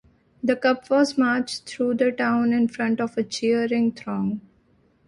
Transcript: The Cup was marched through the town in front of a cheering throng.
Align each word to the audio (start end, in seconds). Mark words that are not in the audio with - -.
The 0.43 0.55
Cup 0.55 0.89
was 0.89 1.15
marched 1.15 1.67
through 1.69 1.93
the 1.97 2.11
town 2.11 2.53
in 2.53 2.67
front 2.69 2.99
of 2.99 3.19
a 3.19 3.23
cheering 3.23 3.91
throng. 3.91 4.41